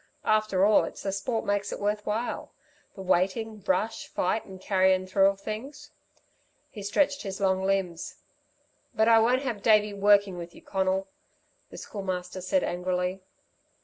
[0.25, 2.49] After all, it's the sport makes it worth while
[2.95, 5.91] the waiting, rush, fight and carryin' through of things."
[6.71, 8.15] He stretched his long limbs.
[8.95, 11.07] "But I won't have Davey 'working' with you, Conal,"
[11.69, 13.21] the Schoolmaster said angrily.